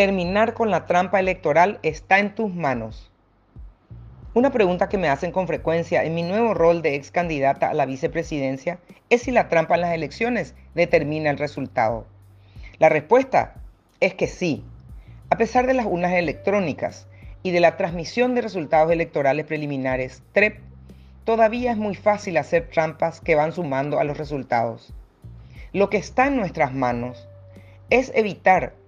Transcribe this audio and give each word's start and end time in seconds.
Terminar 0.00 0.54
con 0.54 0.70
la 0.70 0.86
trampa 0.86 1.20
electoral 1.20 1.78
está 1.82 2.20
en 2.20 2.34
tus 2.34 2.54
manos. 2.54 3.12
Una 4.32 4.50
pregunta 4.50 4.88
que 4.88 4.96
me 4.96 5.10
hacen 5.10 5.30
con 5.30 5.46
frecuencia 5.46 6.02
en 6.04 6.14
mi 6.14 6.22
nuevo 6.22 6.54
rol 6.54 6.80
de 6.80 6.94
ex 6.94 7.10
candidata 7.10 7.68
a 7.68 7.74
la 7.74 7.84
vicepresidencia 7.84 8.78
es 9.10 9.20
si 9.20 9.30
la 9.30 9.50
trampa 9.50 9.74
en 9.74 9.82
las 9.82 9.92
elecciones 9.92 10.54
determina 10.74 11.28
el 11.28 11.36
resultado. 11.36 12.06
La 12.78 12.88
respuesta 12.88 13.56
es 14.00 14.14
que 14.14 14.26
sí. 14.26 14.64
A 15.28 15.36
pesar 15.36 15.66
de 15.66 15.74
las 15.74 15.84
urnas 15.84 16.14
electrónicas 16.14 17.06
y 17.42 17.50
de 17.50 17.60
la 17.60 17.76
transmisión 17.76 18.34
de 18.34 18.40
resultados 18.40 18.90
electorales 18.90 19.44
preliminares, 19.44 20.22
TREP, 20.32 20.60
todavía 21.24 21.72
es 21.72 21.76
muy 21.76 21.94
fácil 21.94 22.38
hacer 22.38 22.70
trampas 22.70 23.20
que 23.20 23.34
van 23.34 23.52
sumando 23.52 24.00
a 24.00 24.04
los 24.04 24.16
resultados. 24.16 24.94
Lo 25.74 25.90
que 25.90 25.98
está 25.98 26.28
en 26.28 26.36
nuestras 26.36 26.72
manos 26.72 27.28
es 27.90 28.10
evitar 28.14 28.79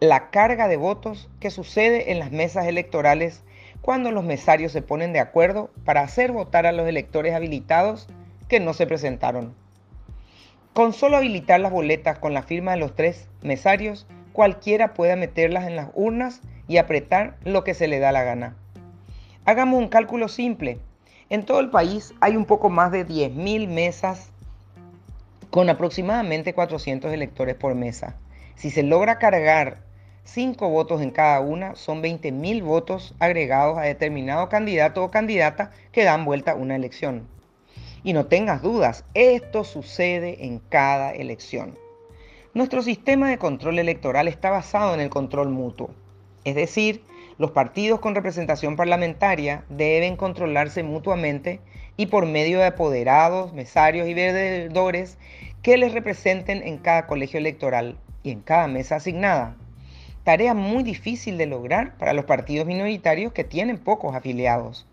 la 0.00 0.28
carga 0.30 0.68
de 0.68 0.76
votos 0.76 1.30
que 1.40 1.50
sucede 1.50 2.12
en 2.12 2.18
las 2.18 2.30
mesas 2.30 2.66
electorales 2.66 3.42
cuando 3.80 4.10
los 4.10 4.24
mesarios 4.24 4.72
se 4.72 4.82
ponen 4.82 5.12
de 5.12 5.20
acuerdo 5.20 5.70
para 5.84 6.02
hacer 6.02 6.32
votar 6.32 6.66
a 6.66 6.72
los 6.72 6.86
electores 6.86 7.34
habilitados 7.34 8.06
que 8.48 8.60
no 8.60 8.74
se 8.74 8.86
presentaron. 8.86 9.54
Con 10.74 10.92
solo 10.92 11.16
habilitar 11.16 11.60
las 11.60 11.72
boletas 11.72 12.18
con 12.18 12.34
la 12.34 12.42
firma 12.42 12.72
de 12.72 12.78
los 12.78 12.94
tres 12.94 13.28
mesarios, 13.40 14.06
cualquiera 14.34 14.92
puede 14.92 15.16
meterlas 15.16 15.66
en 15.66 15.76
las 15.76 15.88
urnas 15.94 16.42
y 16.68 16.76
apretar 16.76 17.36
lo 17.44 17.64
que 17.64 17.72
se 17.72 17.88
le 17.88 17.98
da 17.98 18.12
la 18.12 18.24
gana. 18.24 18.54
Hagamos 19.46 19.78
un 19.78 19.88
cálculo 19.88 20.28
simple. 20.28 20.78
En 21.30 21.46
todo 21.46 21.60
el 21.60 21.70
país 21.70 22.12
hay 22.20 22.36
un 22.36 22.44
poco 22.44 22.68
más 22.68 22.92
de 22.92 23.06
10.000 23.06 23.68
mesas 23.68 24.30
con 25.50 25.70
aproximadamente 25.70 26.52
400 26.52 27.12
electores 27.12 27.54
por 27.54 27.74
mesa. 27.74 28.16
Si 28.56 28.70
se 28.70 28.82
logra 28.82 29.18
cargar 29.18 29.82
5 30.24 30.70
votos 30.70 31.02
en 31.02 31.10
cada 31.10 31.40
una, 31.40 31.76
son 31.76 32.02
20.000 32.02 32.64
votos 32.64 33.14
agregados 33.18 33.76
a 33.76 33.82
determinado 33.82 34.48
candidato 34.48 35.04
o 35.04 35.10
candidata 35.10 35.72
que 35.92 36.04
dan 36.04 36.24
vuelta 36.24 36.54
una 36.54 36.74
elección. 36.74 37.28
Y 38.02 38.14
no 38.14 38.26
tengas 38.26 38.62
dudas, 38.62 39.04
esto 39.12 39.62
sucede 39.62 40.46
en 40.46 40.58
cada 40.58 41.12
elección. 41.12 41.78
Nuestro 42.54 42.80
sistema 42.80 43.28
de 43.28 43.36
control 43.36 43.78
electoral 43.78 44.26
está 44.26 44.48
basado 44.48 44.94
en 44.94 45.00
el 45.00 45.10
control 45.10 45.50
mutuo. 45.50 45.90
Es 46.44 46.54
decir, 46.54 47.04
los 47.36 47.50
partidos 47.50 48.00
con 48.00 48.14
representación 48.14 48.74
parlamentaria 48.74 49.64
deben 49.68 50.16
controlarse 50.16 50.82
mutuamente 50.82 51.60
y 51.98 52.06
por 52.06 52.24
medio 52.24 52.60
de 52.60 52.66
apoderados, 52.66 53.52
mesarios 53.52 54.08
y 54.08 54.14
veedores 54.14 55.18
que 55.60 55.76
les 55.76 55.92
representen 55.92 56.62
en 56.66 56.78
cada 56.78 57.06
colegio 57.06 57.38
electoral 57.38 57.98
y 58.26 58.32
en 58.32 58.40
cada 58.40 58.66
mesa 58.66 58.96
asignada 58.96 59.56
tarea 60.24 60.54
muy 60.54 60.82
difícil 60.82 61.38
de 61.38 61.46
lograr 61.46 61.96
para 61.98 62.12
los 62.12 62.24
partidos 62.24 62.66
minoritarios 62.66 63.32
que 63.32 63.44
tienen 63.44 63.78
pocos 63.78 64.16
afiliados. 64.16 64.84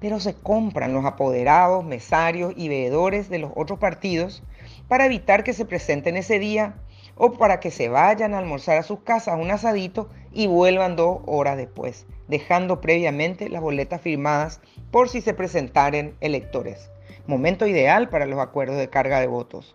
Pero 0.00 0.20
se 0.20 0.34
compran 0.34 0.92
los 0.92 1.06
apoderados, 1.06 1.82
mesarios 1.82 2.52
y 2.54 2.68
veedores 2.68 3.30
de 3.30 3.38
los 3.38 3.52
otros 3.56 3.78
partidos 3.78 4.42
para 4.86 5.06
evitar 5.06 5.44
que 5.44 5.54
se 5.54 5.64
presenten 5.64 6.18
ese 6.18 6.38
día 6.38 6.74
o 7.16 7.32
para 7.32 7.58
que 7.58 7.70
se 7.70 7.88
vayan 7.88 8.34
a 8.34 8.38
almorzar 8.38 8.76
a 8.76 8.82
sus 8.82 9.00
casas 9.00 9.40
un 9.40 9.50
asadito 9.50 10.10
y 10.30 10.46
vuelvan 10.46 10.94
dos 10.94 11.20
horas 11.24 11.56
después, 11.56 12.04
dejando 12.28 12.82
previamente 12.82 13.48
las 13.48 13.62
boletas 13.62 14.02
firmadas 14.02 14.60
por 14.90 15.08
si 15.08 15.22
se 15.22 15.32
presentaren 15.32 16.14
electores. 16.20 16.90
Momento 17.26 17.66
ideal 17.66 18.10
para 18.10 18.26
los 18.26 18.38
acuerdos 18.38 18.76
de 18.76 18.90
carga 18.90 19.20
de 19.20 19.26
votos. 19.26 19.74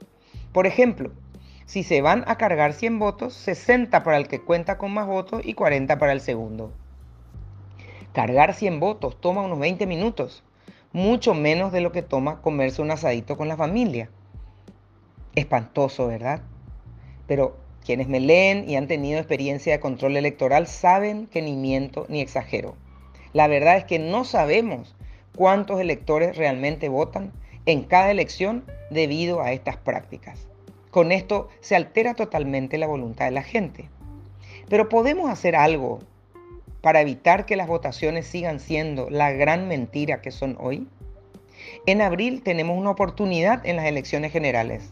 Por 0.51 0.67
ejemplo, 0.67 1.11
si 1.65 1.83
se 1.83 2.01
van 2.01 2.23
a 2.27 2.37
cargar 2.37 2.73
100 2.73 2.99
votos, 2.99 3.33
60 3.33 4.03
para 4.03 4.17
el 4.17 4.27
que 4.27 4.41
cuenta 4.41 4.77
con 4.77 4.93
más 4.93 5.07
votos 5.07 5.41
y 5.43 5.53
40 5.53 5.97
para 5.97 6.11
el 6.11 6.21
segundo. 6.21 6.71
Cargar 8.13 8.53
100 8.53 8.79
votos 8.79 9.19
toma 9.19 9.41
unos 9.41 9.59
20 9.59 9.87
minutos, 9.87 10.43
mucho 10.93 11.33
menos 11.33 11.71
de 11.71 11.81
lo 11.81 11.91
que 11.91 12.01
toma 12.01 12.41
comerse 12.41 12.81
un 12.81 12.91
asadito 12.91 13.35
con 13.35 13.47
la 13.47 13.57
familia. 13.57 14.09
Espantoso, 15.33 16.07
¿verdad? 16.07 16.41
Pero 17.27 17.57
quienes 17.83 18.07
me 18.07 18.19
leen 18.19 18.69
y 18.69 18.77
han 18.77 18.87
tenido 18.87 19.19
experiencia 19.19 19.73
de 19.73 19.79
control 19.79 20.17
electoral 20.17 20.67
saben 20.67 21.27
que 21.27 21.41
ni 21.41 21.55
miento 21.55 22.05
ni 22.07 22.21
exagero. 22.21 22.75
La 23.33 23.47
verdad 23.47 23.75
es 23.75 23.83
que 23.83 23.99
no 23.99 24.23
sabemos 24.23 24.95
cuántos 25.35 25.81
electores 25.81 26.37
realmente 26.37 26.89
votan 26.89 27.33
en 27.65 27.83
cada 27.83 28.11
elección 28.11 28.63
debido 28.89 29.41
a 29.41 29.51
estas 29.51 29.75
prácticas. 29.77 30.47
Con 30.95 31.11
esto 31.11 31.49
se 31.59 31.75
altera 31.75 32.13
totalmente 32.13 32.77
la 32.77 32.87
voluntad 32.87 33.25
de 33.25 33.31
la 33.31 33.43
gente. 33.43 33.89
Pero 34.69 34.87
podemos 34.87 35.29
hacer 35.29 35.53
algo 35.53 35.99
para 36.79 37.01
evitar 37.01 37.45
que 37.45 37.57
las 37.57 37.67
votaciones 37.67 38.25
sigan 38.25 38.61
siendo 38.61 39.09
la 39.09 39.33
gran 39.33 39.67
mentira 39.67 40.21
que 40.21 40.31
son 40.31 40.55
hoy. 40.57 40.87
En 41.85 42.01
abril 42.01 42.43
tenemos 42.43 42.77
una 42.77 42.91
oportunidad 42.91 43.65
en 43.65 43.75
las 43.75 43.87
elecciones 43.87 44.31
generales. 44.31 44.89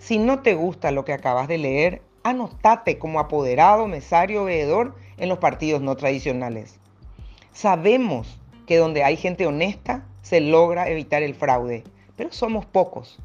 Si 0.00 0.18
no 0.18 0.40
te 0.42 0.54
gusta 0.54 0.90
lo 0.90 1.04
que 1.04 1.12
acabas 1.12 1.46
de 1.46 1.58
leer, 1.58 2.02
anotate 2.24 2.98
como 2.98 3.20
apoderado, 3.20 3.86
mesario, 3.86 4.46
veedor 4.46 4.96
en 5.16 5.28
los 5.28 5.38
partidos 5.38 5.80
no 5.80 5.96
tradicionales. 5.96 6.80
Sabemos 7.52 8.40
que 8.66 8.78
donde 8.78 9.04
hay 9.04 9.16
gente 9.16 9.46
honesta 9.46 10.04
se 10.22 10.40
logra 10.40 10.88
evitar 10.88 11.22
el 11.22 11.36
fraude, 11.36 11.84
pero 12.16 12.32
somos 12.32 12.66
pocos. 12.66 13.20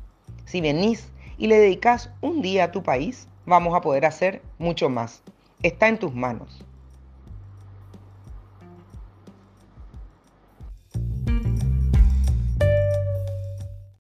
Si 0.45 0.61
venís 0.61 1.11
y 1.41 1.47
le 1.47 1.57
dedicas 1.57 2.12
un 2.22 2.44
día 2.44 2.66
a 2.66 2.72
tu 2.72 2.84
país, 2.84 3.28
vamos 3.47 3.74
a 3.74 3.81
poder 3.81 4.06
hacer 4.06 4.44
mucho 4.59 4.90
más. 4.90 5.24
Está 5.63 5.88
en 5.88 5.97
tus 5.97 6.13
manos. 6.13 6.63